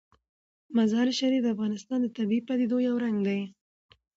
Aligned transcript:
مزارشریف 0.75 1.41
د 1.43 1.47
افغانستان 1.55 1.99
د 2.01 2.07
طبیعي 2.17 2.41
پدیدو 2.47 2.77
یو 2.87 2.95
رنګ 3.03 3.17
دی. 3.27 3.41